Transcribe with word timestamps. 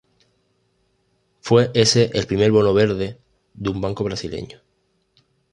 Fue 1.41 1.69
ese 1.75 2.09
el 2.17 2.25
primer 2.25 2.51
bono 2.51 2.73
verde 2.73 3.19
de 3.53 3.69
un 3.69 3.81
banco 3.81 4.03
brasileño. 4.03 4.59